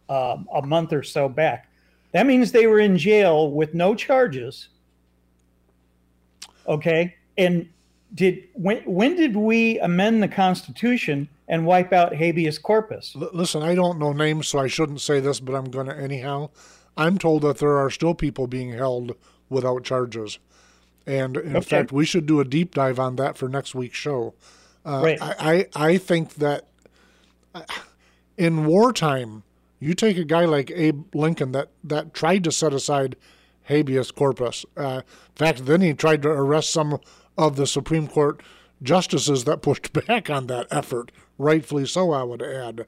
[0.08, 1.68] uh, a month or so back.
[2.12, 4.70] That means they were in jail with no charges.
[6.68, 7.68] Okay, and
[8.14, 13.16] did when when did we amend the Constitution and wipe out habeas corpus?
[13.20, 15.98] L- listen, I don't know names, so I shouldn't say this, but I'm going to
[15.98, 16.52] anyhow.
[16.96, 19.16] I'm told that there are still people being held
[19.50, 20.38] without charges,
[21.06, 21.62] and in okay.
[21.62, 24.34] fact, we should do a deep dive on that for next week's show.
[24.86, 25.22] Uh, right.
[25.22, 26.68] I, I I think that
[27.54, 27.64] uh,
[28.38, 29.44] in wartime,
[29.80, 33.16] you take a guy like Abe Lincoln that that tried to set aside
[33.64, 34.66] habeas corpus.
[34.76, 37.00] Uh, in fact, then he tried to arrest some
[37.38, 38.42] of the Supreme Court
[38.82, 42.86] justices that pushed back on that effort, rightfully so, I would add.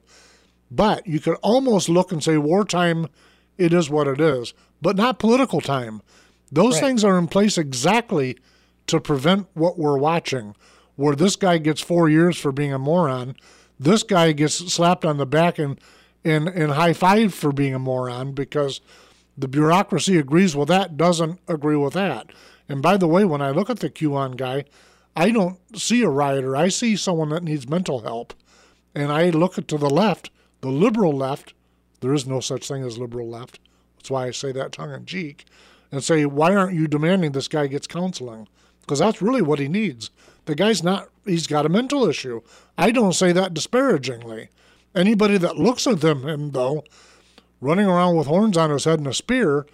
[0.70, 3.08] But you could almost look and say wartime,
[3.58, 6.02] it is what it is, but not political time.
[6.54, 6.84] Those right.
[6.84, 8.38] things are in place exactly
[8.86, 10.54] to prevent what we're watching,
[10.94, 13.34] where this guy gets four years for being a moron,
[13.78, 15.80] this guy gets slapped on the back and
[16.24, 18.80] and, and high five for being a moron because
[19.36, 22.30] the bureaucracy agrees with that, doesn't agree with that.
[22.66, 24.64] And by the way, when I look at the QAnon guy,
[25.14, 26.56] I don't see a rioter.
[26.56, 28.32] I see someone that needs mental help.
[28.94, 30.30] And I look to the left,
[30.62, 31.52] the liberal left.
[32.00, 33.58] There is no such thing as liberal left.
[33.98, 35.44] That's why I say that tongue in cheek.
[35.94, 38.48] And say, why aren't you demanding this guy gets counseling?
[38.80, 40.10] Because that's really what he needs.
[40.46, 42.40] The guy's not, he's got a mental issue.
[42.76, 44.48] I don't say that disparagingly.
[44.92, 46.82] Anybody that looks at them, him, though,
[47.60, 49.66] running around with horns on his head and a spear,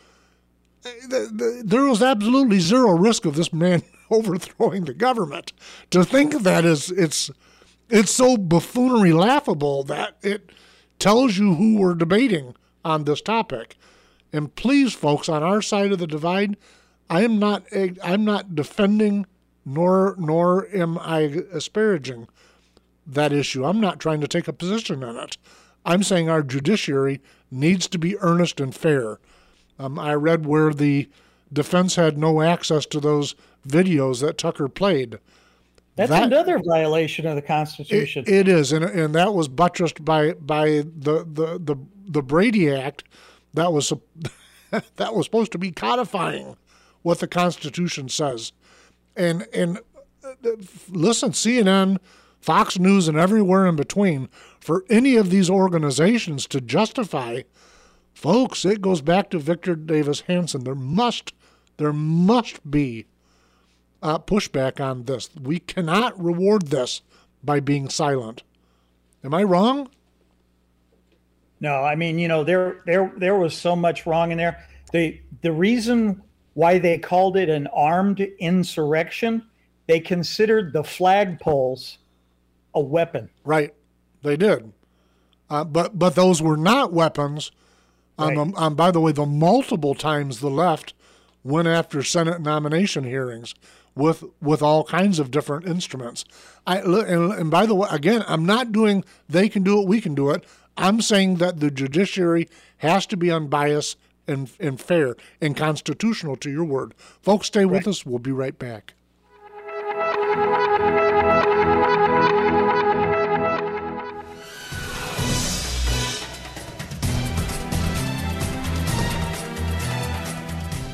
[0.85, 1.26] eh,
[1.64, 5.54] there was absolutely zero risk of this man overthrowing the government.
[5.88, 7.30] To think of that is it's
[7.88, 10.50] it's so buffoonery laughable that it
[10.98, 12.54] tells you who we're debating
[12.85, 13.78] on this topic.
[14.32, 16.56] And please, folks, on our side of the divide,
[17.08, 17.64] I am not
[18.02, 19.26] I'm not defending
[19.64, 22.28] nor nor am I asparaging
[23.06, 23.64] that issue.
[23.64, 25.36] I'm not trying to take a position on it.
[25.84, 29.18] I'm saying our judiciary needs to be earnest and fair.
[29.78, 31.08] Um, I read where the
[31.52, 33.34] defense had no access to those
[33.66, 35.18] videos that Tucker played.
[35.96, 38.24] That's that, another violation of the Constitution.
[38.26, 42.70] it, it is, and and that was buttressed by by the the the, the Brady
[42.70, 43.04] Act.
[43.54, 43.92] That was
[44.96, 46.56] that was supposed to be codifying
[47.02, 48.52] what the Constitution says,
[49.16, 49.78] and and
[50.24, 50.50] uh,
[50.88, 51.98] listen, CNN,
[52.40, 54.28] Fox News, and everywhere in between,
[54.60, 57.42] for any of these organizations to justify
[58.20, 60.64] Folks, it goes back to Victor Davis Hanson.
[60.64, 61.32] There must,
[61.78, 63.06] there must be
[64.02, 65.30] uh, pushback on this.
[65.40, 67.00] We cannot reward this
[67.42, 68.42] by being silent.
[69.24, 69.88] Am I wrong?
[71.60, 74.64] No, I mean, you know, there there there was so much wrong in there.
[74.92, 76.22] The the reason
[76.54, 79.46] why they called it an armed insurrection,
[79.86, 81.98] they considered the flagpoles
[82.74, 83.28] a weapon.
[83.44, 83.74] Right,
[84.22, 84.72] they did.
[85.48, 87.50] Uh, but but those were not weapons
[88.20, 88.34] Right.
[88.34, 90.94] The, on, by the way, the multiple times the left
[91.42, 93.54] went after Senate nomination hearings
[93.94, 96.24] with with all kinds of different instruments.
[96.66, 100.00] I and, and by the way, again, I'm not doing they can do it, we
[100.00, 100.44] can do it.
[100.80, 106.50] I'm saying that the judiciary has to be unbiased and, and fair and constitutional to
[106.50, 106.94] your word.
[107.20, 107.72] Folks, stay right.
[107.72, 108.06] with us.
[108.06, 108.94] We'll be right back.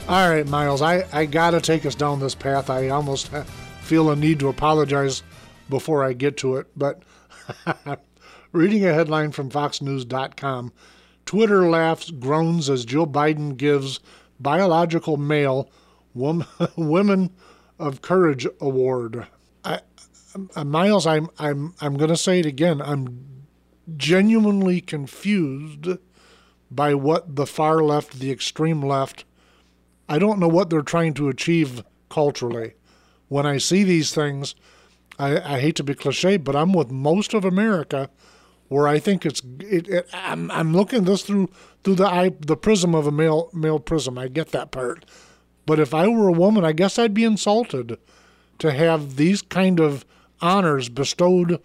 [0.09, 2.71] All right, Miles, I, I got to take us down this path.
[2.71, 3.31] I almost
[3.83, 5.23] feel a need to apologize
[5.69, 7.03] before I get to it, but
[8.57, 10.73] reading a headline from FoxNews.com
[11.27, 14.01] Twitter laughs, groans as Joe Biden gives
[14.41, 15.71] biological male
[16.77, 17.31] Women
[17.79, 19.27] of Courage Award.
[19.65, 19.81] I,
[20.55, 22.81] uh, Miles, I'm I'm I'm going to say it again.
[22.81, 23.25] I'm
[23.97, 25.89] genuinely confused
[26.71, 29.25] by what the far left, the extreme left,
[30.09, 32.75] I don't know what they're trying to achieve culturally.
[33.29, 34.55] When I see these things,
[35.19, 38.11] I, I hate to be cliche, but I'm with most of America,
[38.69, 41.51] where I think it's it, it, I'm I'm looking this through
[41.85, 44.19] through the eye the prism of a male male prism.
[44.19, 45.05] I get that part,
[45.67, 47.99] but if I were a woman, I guess I'd be insulted
[48.59, 50.05] to have these kind of
[50.41, 51.61] honors bestowed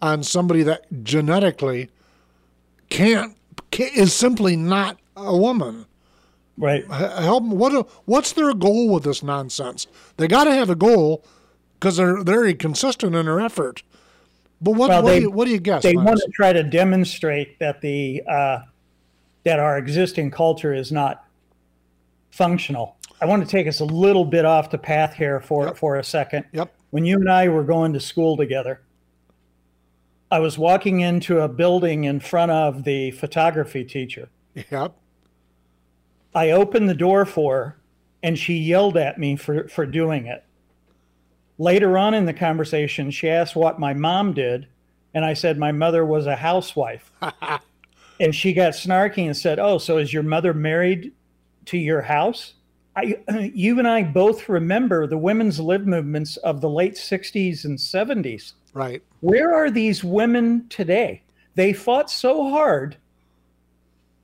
[0.00, 1.88] on somebody that genetically
[2.90, 3.36] can't,
[3.70, 5.86] can't is simply not a woman.
[6.58, 6.84] Right.
[6.86, 7.44] Help.
[7.44, 7.88] What?
[8.04, 9.86] What's their goal with this nonsense?
[10.16, 11.24] They got to have a goal
[11.74, 13.82] because they're very consistent in their effort.
[14.62, 14.88] But what?
[14.90, 15.82] Well, what, they, do you, what do you guess?
[15.82, 18.60] They want to try to demonstrate that the uh,
[19.44, 21.24] that our existing culture is not
[22.30, 22.96] functional.
[23.20, 25.76] I want to take us a little bit off the path here for yep.
[25.76, 26.44] for a second.
[26.52, 26.74] Yep.
[26.90, 28.82] When you and I were going to school together,
[30.30, 34.30] I was walking into a building in front of the photography teacher.
[34.70, 34.96] Yep.
[36.34, 37.78] I opened the door for her
[38.22, 40.44] and she yelled at me for, for doing it.
[41.58, 44.66] Later on in the conversation, she asked what my mom did.
[45.14, 47.12] And I said, My mother was a housewife.
[48.20, 51.12] and she got snarky and said, Oh, so is your mother married
[51.66, 52.54] to your house?
[52.96, 53.18] I,
[53.54, 58.52] you and I both remember the women's lib movements of the late 60s and 70s.
[58.74, 59.02] Right.
[59.20, 61.22] Where are these women today?
[61.54, 62.96] They fought so hard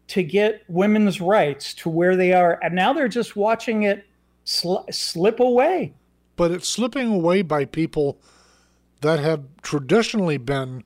[0.08, 2.58] to get women's rights to where they are.
[2.62, 4.06] And now they're just watching it
[4.44, 5.92] sl- slip away.
[6.38, 8.18] But it's slipping away by people
[9.03, 10.85] that have traditionally been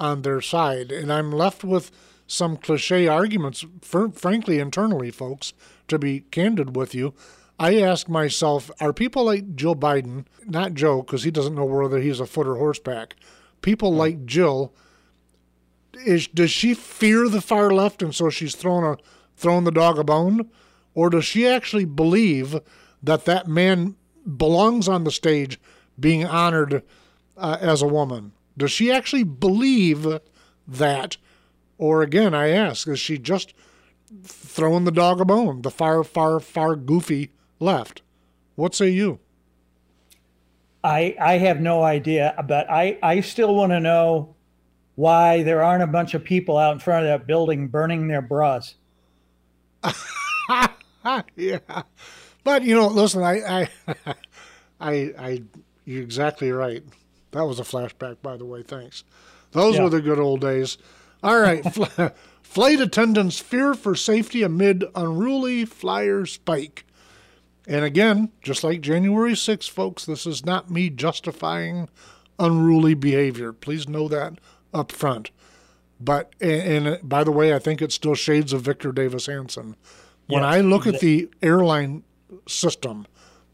[0.00, 0.92] on their side.
[0.92, 1.90] And I'm left with
[2.26, 5.52] some cliche arguments, for, frankly, internally, folks,
[5.88, 7.14] to be candid with you.
[7.58, 11.98] I ask myself, are people like Jill Biden, not Joe, because he doesn't know whether
[11.98, 13.16] he's a foot or horseback,
[13.62, 13.98] people hmm.
[13.98, 14.72] like Jill
[16.04, 18.98] is does she fear the far left and so she's thrown a
[19.34, 20.50] thrown the dog a bone,
[20.94, 22.60] or does she actually believe
[23.02, 25.60] that that man belongs on the stage
[25.98, 26.82] being honored
[27.36, 28.32] uh, as a woman?
[28.56, 30.20] Does she actually believe
[30.66, 31.16] that,
[31.78, 33.54] or again, I ask, is she just
[34.24, 35.62] throwing the dog a bone?
[35.62, 38.02] The far, far, far goofy left.
[38.54, 39.20] What say you?
[40.82, 44.36] I I have no idea, but I I still want to know
[44.94, 48.22] why there aren't a bunch of people out in front of that building burning their
[48.22, 48.76] bras.
[51.36, 51.58] yeah,
[52.46, 53.68] but you know, listen, I, I,
[54.80, 55.42] I, I,
[55.84, 56.84] you're exactly right.
[57.32, 58.62] That was a flashback, by the way.
[58.62, 59.02] Thanks.
[59.50, 59.82] Those yeah.
[59.82, 60.78] were the good old days.
[61.24, 61.64] All right,
[62.42, 66.86] flight attendants fear for safety amid unruly flyer spike.
[67.66, 71.88] And again, just like January 6th, folks, this is not me justifying
[72.38, 73.52] unruly behavior.
[73.52, 74.34] Please know that
[74.72, 75.32] up front.
[75.98, 79.74] But and, and by the way, I think it's still shades of Victor Davis Hanson.
[80.28, 82.04] When yes, I look at the airline
[82.48, 83.06] system,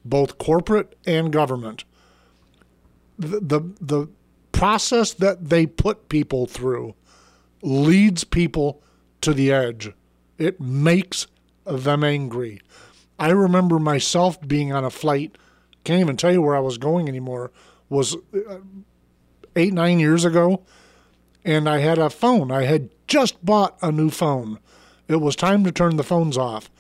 [0.05, 1.85] both corporate and government,
[3.19, 4.09] the, the the
[4.53, 6.95] process that they put people through
[7.63, 8.83] leads people
[9.21, 9.93] to the edge.
[10.39, 11.27] It makes
[11.65, 12.61] them angry.
[13.19, 15.37] I remember myself being on a flight,
[15.85, 17.53] can't even tell you where I was going anymore,
[17.89, 18.59] was uh,
[19.55, 20.65] eight, nine years ago
[21.45, 22.51] and I had a phone.
[22.51, 24.59] I had just bought a new phone.
[25.09, 26.71] It was time to turn the phones off.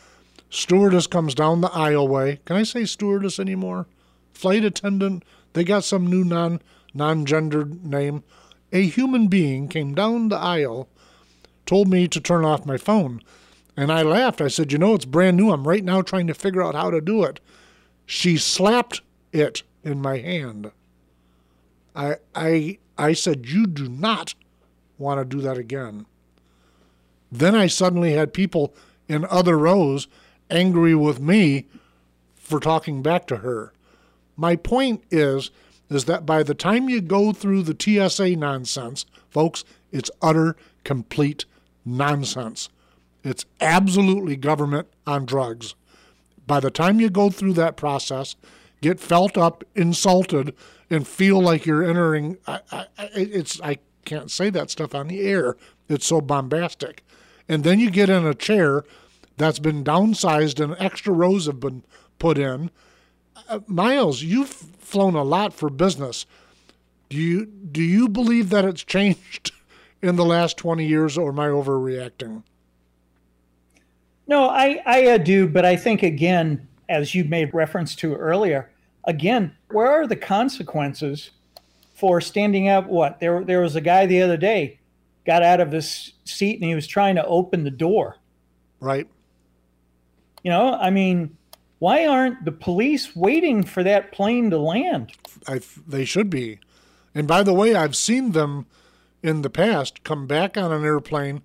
[0.52, 2.38] Stewardess comes down the aisleway.
[2.44, 3.86] Can I say stewardess anymore?
[4.34, 5.24] Flight attendant.
[5.54, 6.60] They got some new non
[6.92, 8.22] non gendered name.
[8.70, 10.90] A human being came down the aisle,
[11.64, 13.22] told me to turn off my phone.
[13.78, 14.42] And I laughed.
[14.42, 15.50] I said, You know, it's brand new.
[15.50, 17.40] I'm right now trying to figure out how to do it.
[18.04, 19.00] She slapped
[19.32, 20.70] it in my hand.
[21.96, 24.34] I I I said, You do not
[24.98, 26.04] want to do that again.
[27.30, 28.74] Then I suddenly had people
[29.08, 30.08] in other rows
[30.52, 31.66] angry with me
[32.34, 33.72] for talking back to her.
[34.36, 35.50] My point is
[35.90, 41.44] is that by the time you go through the TSA nonsense, folks, it's utter complete
[41.84, 42.70] nonsense.
[43.22, 45.74] It's absolutely government on drugs.
[46.46, 48.36] By the time you go through that process,
[48.80, 50.54] get felt up, insulted,
[50.90, 55.20] and feel like you're entering, I, I, it's I can't say that stuff on the
[55.20, 55.56] air.
[55.88, 57.04] It's so bombastic.
[57.48, 58.84] And then you get in a chair
[59.36, 61.82] that's been downsized and extra rows have been
[62.18, 62.70] put in.
[63.48, 66.26] Uh, Miles, you've flown a lot for business.
[67.08, 69.52] Do you do you believe that it's changed
[70.02, 72.42] in the last 20 years or am I overreacting?
[74.26, 78.70] No, I, I uh, do, but I think again, as you made reference to earlier,
[79.04, 81.30] again, where are the consequences
[81.94, 82.86] for standing up?
[82.86, 84.78] What there there was a guy the other day
[85.26, 88.16] got out of his seat and he was trying to open the door.
[88.80, 89.06] Right.
[90.42, 91.36] You know, I mean,
[91.78, 95.12] why aren't the police waiting for that plane to land?
[95.46, 96.58] I, they should be.
[97.14, 98.66] And by the way, I've seen them
[99.22, 101.42] in the past come back on an airplane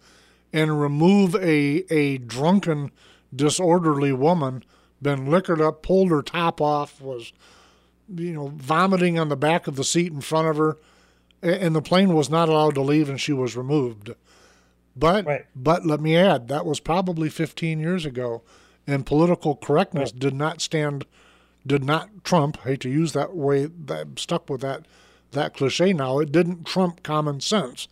[0.53, 2.91] and remove a a drunken,
[3.35, 4.63] disorderly woman,
[5.01, 7.33] been liquored up, pulled her top off, was
[8.13, 10.77] you know vomiting on the back of the seat in front of her,
[11.41, 14.11] and the plane was not allowed to leave, and she was removed.
[14.95, 15.45] But right.
[15.55, 18.41] but let me add, that was probably 15 years ago,
[18.87, 20.19] and political correctness right.
[20.19, 21.05] did not stand,
[21.65, 22.57] did not trump.
[22.63, 23.65] I hate to use that way.
[23.65, 24.85] That stuck with that
[25.31, 26.19] that cliche now.
[26.19, 27.89] It didn't trump common sense.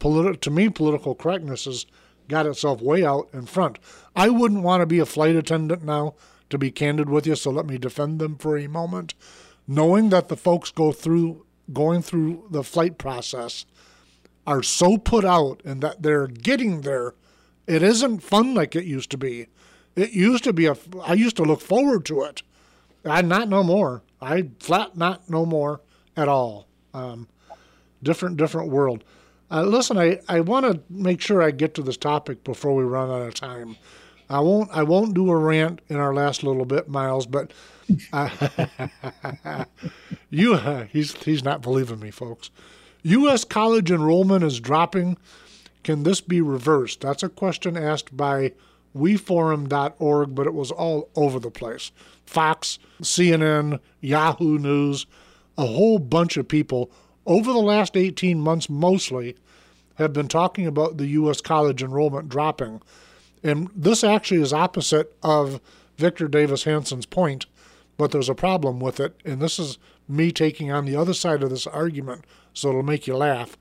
[0.00, 1.86] Politi- to me, political correctness has
[2.28, 3.78] got itself way out in front.
[4.16, 6.14] I wouldn't want to be a flight attendant now,
[6.50, 9.14] to be candid with you, so let me defend them for a moment.
[9.66, 13.64] Knowing that the folks go through going through the flight process
[14.46, 17.14] are so put out and that they're getting there,
[17.66, 19.46] it isn't fun like it used to be.
[19.96, 22.42] It used to be a I used to look forward to it.
[23.04, 24.02] I not no more.
[24.20, 25.80] I flat not no more
[26.16, 26.66] at all.
[26.92, 27.28] Um,
[28.02, 29.04] different different world.
[29.50, 32.82] Uh, listen, I, I want to make sure I get to this topic before we
[32.82, 33.76] run out of time.
[34.28, 37.52] I won't I won't do a rant in our last little bit, Miles, but
[38.12, 38.30] uh,
[40.30, 42.50] you uh, he's he's not believing me, folks.
[43.02, 43.44] U.S.
[43.44, 45.18] college enrollment is dropping.
[45.82, 47.02] Can this be reversed?
[47.02, 48.52] That's a question asked by
[48.96, 51.90] WeForum.org, but it was all over the place.
[52.24, 55.06] Fox, CNN, Yahoo News,
[55.58, 56.90] a whole bunch of people
[57.26, 59.36] over the last 18 months mostly
[59.96, 61.40] have been talking about the U.S.
[61.40, 62.80] college enrollment dropping.
[63.42, 65.60] And this actually is opposite of
[65.96, 67.46] Victor Davis Hanson's point,
[67.96, 69.20] but there's a problem with it.
[69.24, 69.78] And this is
[70.08, 73.56] me taking on the other side of this argument, so it'll make you laugh.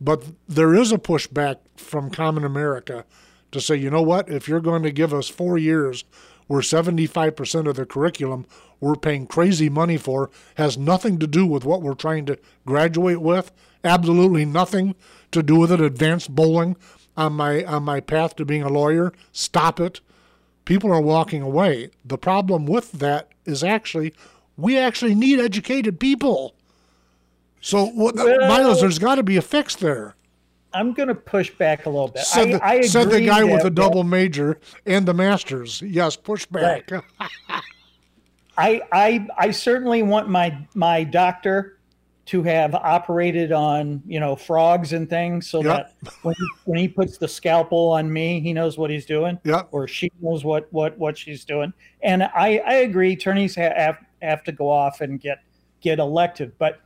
[0.00, 3.04] But there is a pushback from common America
[3.52, 6.04] to say, you know what, if you're going to give us four years
[6.46, 8.46] where 75% of the curriculum
[8.80, 13.20] we're paying crazy money for has nothing to do with what we're trying to graduate
[13.20, 13.50] with,
[13.82, 14.94] absolutely nothing
[15.32, 15.80] to do with it.
[15.80, 16.76] Advanced bowling
[17.16, 19.12] on my on my path to being a lawyer.
[19.32, 20.00] Stop it.
[20.64, 21.90] People are walking away.
[22.04, 24.14] The problem with that is actually
[24.56, 26.54] we actually need educated people.
[27.60, 30.14] So, what, well, Miles, there's got to be a fix there.
[30.72, 32.24] I'm going to push back a little bit.
[32.24, 35.82] Said the, I, I said the guy with the double major and the masters.
[35.82, 36.90] Yes, push back.
[36.90, 37.02] Right.
[38.58, 41.78] I, I, I certainly want my my doctor
[42.28, 45.94] to have operated on you know frogs and things so yep.
[46.02, 49.38] that when he, when he puts the scalpel on me he knows what he's doing
[49.44, 53.96] yeah or she knows what what what she's doing and i i agree attorneys have
[54.20, 55.38] have to go off and get
[55.80, 56.80] get elected but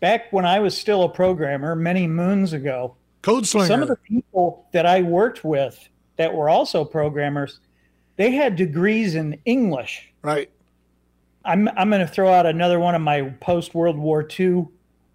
[0.00, 3.96] back when i was still a programmer many moons ago code slinger some of the
[3.96, 7.60] people that i worked with that were also programmers
[8.16, 10.50] they had degrees in english right
[11.44, 14.64] i'm i'm going to throw out another one of my post world war ii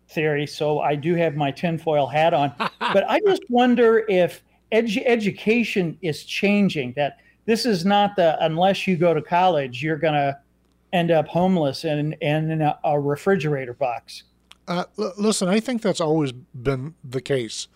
[0.10, 2.53] theory, so I do have my tinfoil hat on.
[2.80, 6.93] but I just wonder if edu- education is changing.
[6.93, 10.38] That this is not the unless you go to college, you're going to
[10.93, 14.24] end up homeless and, and in a, a refrigerator box.
[14.68, 17.68] Uh, l- listen, I think that's always been the case.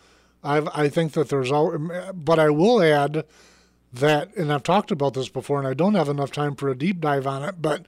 [0.44, 1.78] I've, I think that there's all,
[2.14, 3.26] but I will add
[3.92, 6.78] that, and I've talked about this before, and I don't have enough time for a
[6.78, 7.86] deep dive on it, but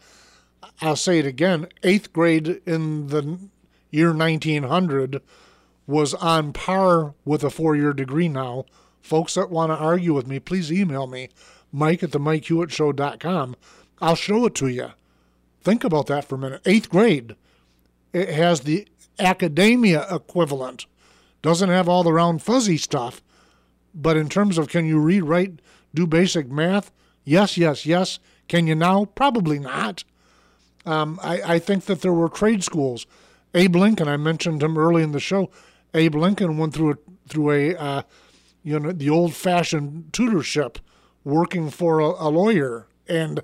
[0.81, 1.67] I'll say it again.
[1.83, 3.39] Eighth grade in the
[3.89, 5.21] year 1900
[5.87, 8.65] was on par with a four year degree now.
[9.01, 11.29] Folks that want to argue with me, please email me,
[11.71, 13.55] mike at the MikeHewittshow.com.
[13.99, 14.91] I'll show it to you.
[15.61, 16.61] Think about that for a minute.
[16.65, 17.35] Eighth grade,
[18.13, 18.87] it has the
[19.19, 20.85] academia equivalent.
[21.41, 23.21] Doesn't have all the round fuzzy stuff,
[23.93, 25.59] but in terms of can you read, write,
[25.93, 26.91] do basic math?
[27.23, 28.19] Yes, yes, yes.
[28.47, 29.05] Can you now?
[29.05, 30.03] Probably not.
[30.85, 33.05] Um, I, I think that there were trade schools
[33.53, 35.49] Abe Lincoln, I mentioned him early in the show.
[35.93, 36.95] Abe Lincoln went through a,
[37.27, 38.01] through a uh,
[38.63, 40.79] you know the old-fashioned tutorship,
[41.23, 43.41] working for a, a, lawyer, and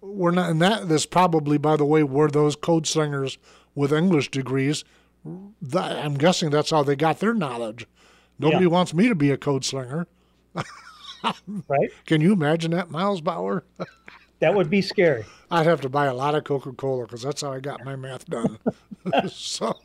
[0.00, 0.50] we're not.
[0.50, 3.38] in that this probably, by the way, were those code slingers
[3.74, 4.84] with English degrees.
[5.24, 7.86] I'm guessing that's how they got their knowledge.
[8.38, 8.70] Nobody yeah.
[8.70, 10.06] wants me to be a code slinger.
[11.68, 11.90] right?
[12.06, 13.64] Can you imagine that, Miles Bauer?
[14.40, 15.24] that would be scary.
[15.50, 17.96] I'd have to buy a lot of Coca Cola because that's how I got my
[17.96, 18.58] math done.
[19.28, 19.76] so,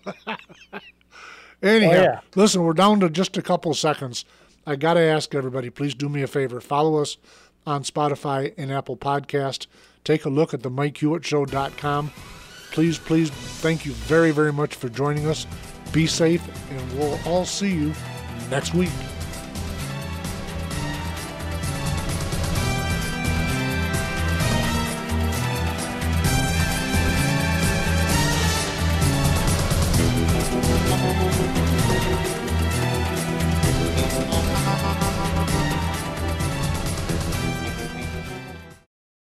[1.61, 2.19] anyhow, oh, yeah.
[2.35, 4.23] listen, we're down to just a couple seconds.
[4.65, 6.61] I got to ask everybody, please do me a favor.
[6.61, 7.17] Follow us
[7.67, 9.67] on Spotify and Apple Podcast.
[10.03, 12.11] Take a look at the MikeHewittShow.com.
[12.75, 15.47] Please, please, thank you very, very much for joining us.
[15.93, 17.93] Be safe, and we'll all see you
[18.49, 18.89] next week.